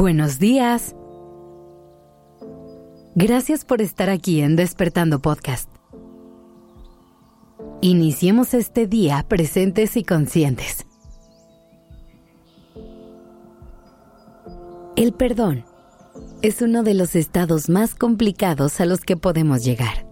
Buenos 0.00 0.38
días. 0.38 0.96
Gracias 3.14 3.66
por 3.66 3.82
estar 3.82 4.08
aquí 4.08 4.40
en 4.40 4.56
Despertando 4.56 5.20
Podcast. 5.20 5.68
Iniciemos 7.82 8.54
este 8.54 8.86
día 8.86 9.26
presentes 9.28 9.98
y 9.98 10.04
conscientes. 10.04 10.86
El 14.96 15.12
perdón 15.12 15.66
es 16.40 16.62
uno 16.62 16.82
de 16.82 16.94
los 16.94 17.14
estados 17.14 17.68
más 17.68 17.94
complicados 17.94 18.80
a 18.80 18.86
los 18.86 19.00
que 19.00 19.18
podemos 19.18 19.62
llegar. 19.62 20.06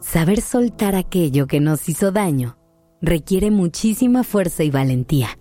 Saber 0.00 0.42
soltar 0.42 0.94
aquello 0.94 1.46
que 1.46 1.60
nos 1.60 1.88
hizo 1.88 2.12
daño 2.12 2.58
requiere 3.00 3.50
muchísima 3.50 4.24
fuerza 4.24 4.62
y 4.62 4.70
valentía 4.70 5.38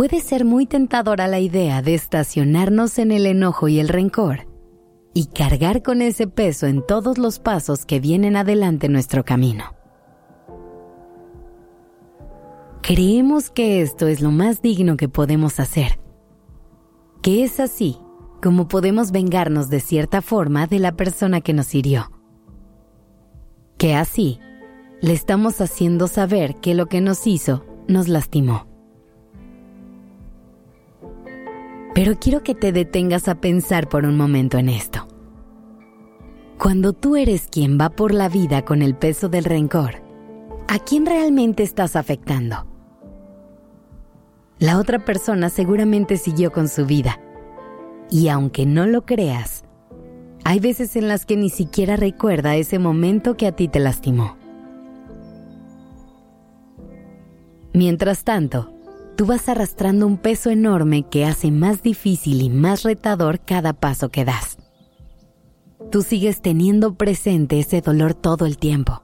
puede 0.00 0.20
ser 0.20 0.46
muy 0.46 0.64
tentadora 0.64 1.28
la 1.28 1.40
idea 1.40 1.82
de 1.82 1.92
estacionarnos 1.92 2.98
en 2.98 3.12
el 3.12 3.26
enojo 3.26 3.68
y 3.68 3.80
el 3.80 3.88
rencor 3.88 4.48
y 5.12 5.26
cargar 5.26 5.82
con 5.82 6.00
ese 6.00 6.26
peso 6.26 6.66
en 6.66 6.80
todos 6.86 7.18
los 7.18 7.38
pasos 7.38 7.84
que 7.84 8.00
vienen 8.00 8.34
adelante 8.34 8.88
nuestro 8.88 9.26
camino. 9.26 9.74
Creemos 12.80 13.50
que 13.50 13.82
esto 13.82 14.06
es 14.06 14.22
lo 14.22 14.30
más 14.30 14.62
digno 14.62 14.96
que 14.96 15.10
podemos 15.10 15.60
hacer, 15.60 16.00
que 17.20 17.44
es 17.44 17.60
así 17.60 17.98
como 18.40 18.68
podemos 18.68 19.12
vengarnos 19.12 19.68
de 19.68 19.80
cierta 19.80 20.22
forma 20.22 20.66
de 20.66 20.78
la 20.78 20.92
persona 20.92 21.42
que 21.42 21.52
nos 21.52 21.74
hirió, 21.74 22.10
que 23.76 23.94
así 23.94 24.40
le 25.02 25.12
estamos 25.12 25.60
haciendo 25.60 26.08
saber 26.08 26.54
que 26.54 26.74
lo 26.74 26.86
que 26.86 27.02
nos 27.02 27.26
hizo 27.26 27.66
nos 27.86 28.08
lastimó. 28.08 28.69
Pero 32.00 32.18
quiero 32.18 32.42
que 32.42 32.54
te 32.54 32.72
detengas 32.72 33.28
a 33.28 33.42
pensar 33.42 33.90
por 33.90 34.06
un 34.06 34.16
momento 34.16 34.56
en 34.56 34.70
esto. 34.70 35.06
Cuando 36.58 36.94
tú 36.94 37.14
eres 37.14 37.46
quien 37.46 37.78
va 37.78 37.90
por 37.90 38.14
la 38.14 38.30
vida 38.30 38.64
con 38.64 38.80
el 38.80 38.94
peso 38.94 39.28
del 39.28 39.44
rencor, 39.44 39.96
¿a 40.66 40.78
quién 40.78 41.04
realmente 41.04 41.62
estás 41.62 41.96
afectando? 41.96 42.66
La 44.58 44.78
otra 44.78 45.04
persona 45.04 45.50
seguramente 45.50 46.16
siguió 46.16 46.52
con 46.52 46.68
su 46.68 46.86
vida. 46.86 47.20
Y 48.10 48.28
aunque 48.28 48.64
no 48.64 48.86
lo 48.86 49.04
creas, 49.04 49.66
hay 50.42 50.58
veces 50.58 50.96
en 50.96 51.06
las 51.06 51.26
que 51.26 51.36
ni 51.36 51.50
siquiera 51.50 51.96
recuerda 51.96 52.56
ese 52.56 52.78
momento 52.78 53.36
que 53.36 53.46
a 53.46 53.52
ti 53.52 53.68
te 53.68 53.78
lastimó. 53.78 54.38
Mientras 57.74 58.24
tanto, 58.24 58.72
tú 59.20 59.26
vas 59.26 59.50
arrastrando 59.50 60.06
un 60.06 60.16
peso 60.16 60.48
enorme 60.48 61.02
que 61.02 61.26
hace 61.26 61.50
más 61.50 61.82
difícil 61.82 62.40
y 62.40 62.48
más 62.48 62.84
retador 62.84 63.38
cada 63.38 63.74
paso 63.74 64.08
que 64.08 64.24
das. 64.24 64.56
Tú 65.90 66.00
sigues 66.00 66.40
teniendo 66.40 66.94
presente 66.94 67.60
ese 67.60 67.82
dolor 67.82 68.14
todo 68.14 68.46
el 68.46 68.56
tiempo 68.56 69.02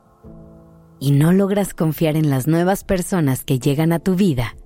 y 0.98 1.10
no 1.10 1.34
logras 1.34 1.74
confiar 1.74 2.16
en 2.16 2.30
las 2.30 2.46
nuevas 2.46 2.82
personas 2.82 3.44
que 3.44 3.58
llegan 3.58 3.92
a 3.92 3.98
tu 3.98 4.14
vida 4.14 4.56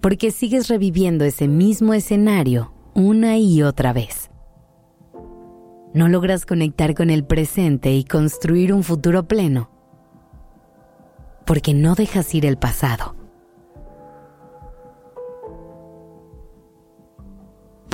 porque 0.00 0.32
sigues 0.32 0.66
reviviendo 0.66 1.24
ese 1.24 1.46
mismo 1.46 1.94
escenario 1.94 2.74
una 2.92 3.38
y 3.38 3.62
otra 3.62 3.92
vez. 3.92 4.32
No 5.94 6.08
logras 6.08 6.44
conectar 6.44 6.96
con 6.96 7.10
el 7.10 7.24
presente 7.24 7.92
y 7.92 8.02
construir 8.02 8.74
un 8.74 8.82
futuro 8.82 9.28
pleno 9.28 9.70
porque 11.46 11.72
no 11.72 11.94
dejas 11.94 12.34
ir 12.34 12.46
el 12.46 12.56
pasado 12.56 13.21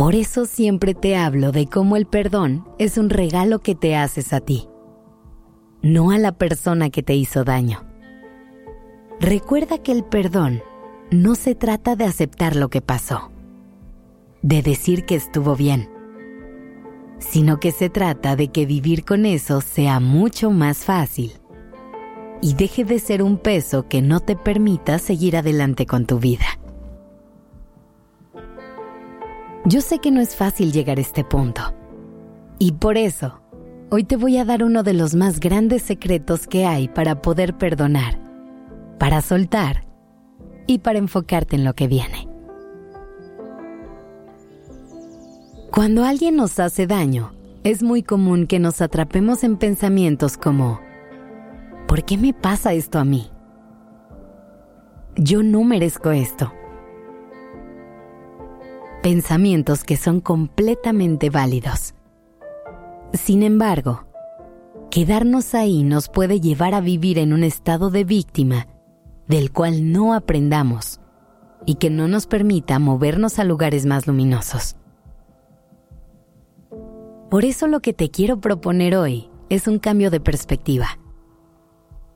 Por 0.09 0.15
eso 0.15 0.47
siempre 0.47 0.95
te 0.95 1.19
hablo 1.19 1.53
de 1.53 1.67
cómo 1.67 1.95
el 1.95 2.07
perdón 2.07 2.67
es 2.79 2.97
un 2.97 3.11
regalo 3.11 3.59
que 3.59 3.75
te 3.75 3.95
haces 3.95 4.33
a 4.33 4.41
ti, 4.41 4.67
no 5.83 6.13
a 6.13 6.17
la 6.17 6.33
persona 6.33 6.89
que 6.89 7.03
te 7.03 7.15
hizo 7.15 7.45
daño. 7.45 7.85
Recuerda 9.21 9.77
que 9.77 9.93
el 9.93 10.05
perdón 10.05 10.63
no 11.11 11.35
se 11.35 11.55
trata 11.55 11.95
de 11.95 12.07
aceptar 12.07 12.57
lo 12.57 12.71
que 12.71 12.81
pasó, 12.81 13.31
de 14.41 14.63
decir 14.63 15.05
que 15.05 15.15
estuvo 15.15 15.55
bien, 15.57 15.91
sino 17.19 17.61
que 17.61 17.71
se 17.71 17.91
trata 17.91 18.35
de 18.35 18.49
que 18.49 18.65
vivir 18.65 19.05
con 19.05 19.27
eso 19.27 19.61
sea 19.61 20.01
mucho 20.01 20.51
más 20.51 20.87
fácil 20.87 21.35
y 22.41 22.55
deje 22.55 22.87
de 22.87 22.99
ser 22.99 23.23
un 23.23 23.37
peso 23.37 23.89
que 23.89 24.01
no 24.01 24.21
te 24.21 24.37
permita 24.37 24.99
seguir 24.99 25.37
adelante 25.37 25.85
con 25.85 26.07
tu 26.07 26.19
vida. 26.19 26.58
Yo 29.69 29.83
sé 29.83 29.99
que 29.99 30.11
no 30.11 30.23
es 30.23 30.35
fácil 30.35 30.73
llegar 30.73 30.97
a 30.97 31.03
este 31.03 31.25
punto. 31.25 31.61
Y 32.59 32.73
por 32.73 32.97
eso, 32.97 33.43
hoy 33.91 34.03
te 34.03 34.17
voy 34.17 34.39
a 34.39 34.47
dar 34.47 34.65
uno 34.65 34.83
de 34.83 34.95
los 34.95 35.15
más 35.15 35.41
grandes 35.41 35.83
secretos 35.83 36.47
que 36.47 36.65
hay 36.65 36.89
para 36.89 37.21
poder 37.21 37.59
perdonar, 37.59 38.19
para 38.99 39.21
soltar 39.21 39.85
y 40.67 40.79
para 40.79 40.99
enfocarte 40.99 41.57
en 41.57 41.65
lo 41.65 41.75
que 41.75 41.87
viene. 41.87 42.27
Cuando 45.71 46.03
alguien 46.07 46.37
nos 46.37 46.59
hace 46.61 46.87
daño, 46.87 47.35
es 47.63 47.83
muy 47.83 48.03
común 48.03 48.47
que 48.47 48.59
nos 48.59 48.81
atrapemos 48.81 49.45
en 49.45 49.59
pensamientos 49.59 50.39
como, 50.39 50.81
¿por 51.87 52.05
qué 52.07 52.17
me 52.17 52.33
pasa 52.33 52.73
esto 52.73 52.99
a 52.99 53.05
mí? 53.05 53.31
Yo 55.15 55.43
no 55.43 55.63
merezco 55.63 56.11
esto 56.11 56.55
pensamientos 59.09 59.85
que 59.85 59.97
son 59.97 60.21
completamente 60.21 61.31
válidos. 61.31 61.95
Sin 63.15 63.43
embargo, 63.43 64.05
quedarnos 64.91 65.55
ahí 65.55 65.83
nos 65.83 66.11
puede 66.11 66.41
llevar 66.41 66.75
a 66.75 66.83
vivir 66.83 67.19
en 67.19 67.33
un 67.33 67.43
estado 67.43 67.89
de 67.89 68.05
víctima 68.05 68.67
del 69.27 69.51
cual 69.51 69.93
no 69.93 70.13
aprendamos 70.13 71.01
y 71.65 71.77
que 71.77 71.89
no 71.89 72.07
nos 72.07 72.27
permita 72.27 72.79
movernos 72.79 73.39
a 73.39 73.45
lugares 73.45 73.87
más 73.87 74.07
luminosos. 74.07 74.77
Por 77.31 77.47
eso 77.47 77.67
lo 77.67 77.81
que 77.81 77.95
te 77.95 78.11
quiero 78.11 78.43
proponer 78.43 78.95
hoy 78.95 79.31
es 79.49 79.69
un 79.69 79.79
cambio 79.79 80.11
de 80.11 80.21
perspectiva. 80.21 80.99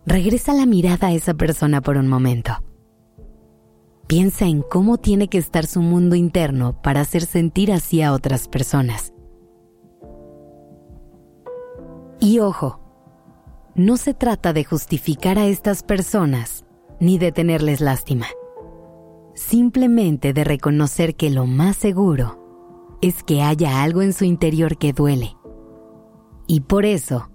Regresa 0.05 0.53
la 0.53 0.67
mirada 0.67 1.07
a 1.07 1.13
esa 1.13 1.33
persona 1.33 1.81
por 1.81 1.97
un 1.97 2.09
momento 2.09 2.63
Piensa 4.13 4.45
en 4.45 4.61
cómo 4.61 4.99
tiene 4.99 5.29
que 5.29 5.39
estar 5.39 5.65
su 5.65 5.81
mundo 5.81 6.17
interno 6.17 6.75
para 6.83 7.01
hacer 7.01 7.25
sentir 7.25 7.73
así 7.73 8.03
a 8.03 8.13
otras 8.13 8.47
personas. 8.47 9.15
Y 12.21 12.39
ojo, 12.41 12.79
no 13.75 13.97
se 13.97 14.13
trata 14.13 14.53
de 14.53 14.65
justificar 14.65 15.39
a 15.39 15.47
estas 15.47 15.83
personas 15.83 16.67
ni 17.01 17.17
de 17.17 17.33
tenerles 17.33 17.81
lástima. 17.81 18.27
Simplemente 19.35 20.35
de 20.35 20.45
reconocer 20.45 21.15
que 21.17 21.31
lo 21.31 21.47
más 21.47 21.79
seguro 21.79 22.99
es 23.01 23.23
que 23.23 23.41
haya 23.41 23.83
algo 23.83 24.03
en 24.03 24.13
su 24.13 24.27
interior 24.27 24.77
que 24.77 24.93
duele. 24.93 25.39
Y 26.47 26.61
por 26.61 26.85
eso, 26.85 27.31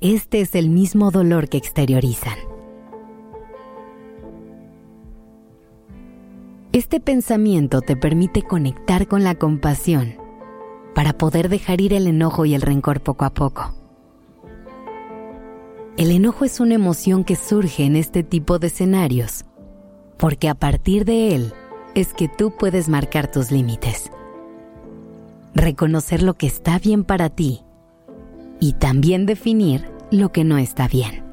este 0.00 0.42
es 0.42 0.54
el 0.54 0.70
mismo 0.70 1.10
dolor 1.10 1.48
que 1.48 1.58
exteriorizan. 1.58 2.38
Este 6.78 7.00
pensamiento 7.00 7.80
te 7.80 7.96
permite 7.96 8.42
conectar 8.42 9.08
con 9.08 9.24
la 9.24 9.34
compasión 9.34 10.14
para 10.94 11.12
poder 11.12 11.48
dejar 11.48 11.80
ir 11.80 11.92
el 11.92 12.06
enojo 12.06 12.44
y 12.44 12.54
el 12.54 12.62
rencor 12.62 13.00
poco 13.00 13.24
a 13.24 13.34
poco. 13.34 13.74
El 15.96 16.12
enojo 16.12 16.44
es 16.44 16.60
una 16.60 16.76
emoción 16.76 17.24
que 17.24 17.34
surge 17.34 17.84
en 17.84 17.96
este 17.96 18.22
tipo 18.22 18.60
de 18.60 18.68
escenarios, 18.68 19.44
porque 20.18 20.48
a 20.48 20.54
partir 20.54 21.04
de 21.04 21.34
él 21.34 21.52
es 21.96 22.14
que 22.14 22.28
tú 22.28 22.52
puedes 22.56 22.88
marcar 22.88 23.28
tus 23.28 23.50
límites, 23.50 24.12
reconocer 25.56 26.22
lo 26.22 26.34
que 26.34 26.46
está 26.46 26.78
bien 26.78 27.02
para 27.02 27.28
ti 27.28 27.64
y 28.60 28.74
también 28.74 29.26
definir 29.26 29.90
lo 30.12 30.30
que 30.30 30.44
no 30.44 30.58
está 30.58 30.86
bien 30.86 31.27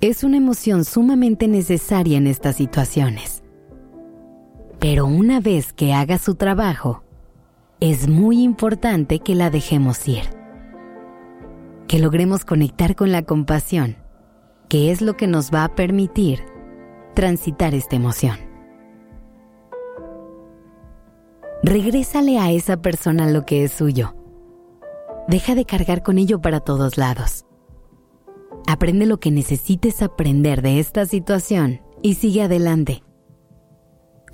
es 0.00 0.24
una 0.24 0.36
emoción 0.36 0.84
sumamente 0.84 1.48
necesaria 1.48 2.18
en 2.18 2.26
estas 2.26 2.56
situaciones. 2.56 3.42
Pero 4.78 5.06
una 5.06 5.40
vez 5.40 5.72
que 5.72 5.94
haga 5.94 6.18
su 6.18 6.34
trabajo, 6.34 7.02
es 7.80 8.08
muy 8.08 8.42
importante 8.42 9.20
que 9.20 9.34
la 9.34 9.50
dejemos 9.50 10.06
ir. 10.06 10.24
Que 11.88 11.98
logremos 11.98 12.44
conectar 12.44 12.94
con 12.94 13.10
la 13.10 13.22
compasión, 13.22 13.96
que 14.68 14.90
es 14.90 15.00
lo 15.00 15.16
que 15.16 15.26
nos 15.26 15.50
va 15.52 15.64
a 15.64 15.74
permitir 15.74 16.44
transitar 17.14 17.74
esta 17.74 17.96
emoción. 17.96 18.36
Regrésale 21.62 22.38
a 22.38 22.52
esa 22.52 22.76
persona 22.76 23.30
lo 23.30 23.46
que 23.46 23.64
es 23.64 23.72
suyo. 23.72 24.14
Deja 25.26 25.54
de 25.54 25.64
cargar 25.64 26.02
con 26.02 26.18
ello 26.18 26.40
para 26.40 26.60
todos 26.60 26.98
lados. 26.98 27.45
Aprende 28.66 29.06
lo 29.06 29.18
que 29.18 29.30
necesites 29.30 30.02
aprender 30.02 30.60
de 30.60 30.80
esta 30.80 31.06
situación 31.06 31.80
y 32.02 32.14
sigue 32.14 32.42
adelante. 32.42 33.02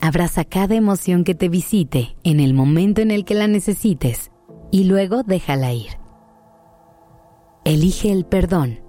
Abraza 0.01 0.45
cada 0.45 0.75
emoción 0.75 1.23
que 1.23 1.35
te 1.35 1.49
visite 1.49 2.17
en 2.25 2.41
el 2.41 2.55
momento 2.55 3.03
en 3.03 3.11
el 3.11 3.25
que 3.25 3.35
la 3.35 3.47
necesites 3.47 4.31
y 4.71 4.85
luego 4.85 5.23
déjala 5.23 5.73
ir. 5.73 5.91
Elige 7.65 8.11
el 8.11 8.25
perdón 8.25 8.81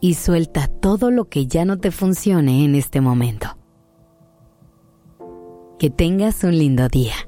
y 0.00 0.14
suelta 0.14 0.68
todo 0.68 1.10
lo 1.10 1.28
que 1.28 1.46
ya 1.46 1.64
no 1.64 1.78
te 1.78 1.90
funcione 1.90 2.64
en 2.64 2.74
este 2.74 3.00
momento. 3.00 3.58
Que 5.78 5.90
tengas 5.90 6.42
un 6.44 6.56
lindo 6.56 6.88
día. 6.88 7.27